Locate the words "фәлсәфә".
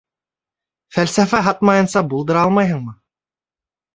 0.97-1.41